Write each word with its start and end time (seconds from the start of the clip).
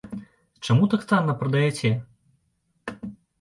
Чаму 0.67 0.87
так 0.93 1.03
танна 1.11 1.35
прадаяце? 1.41 1.91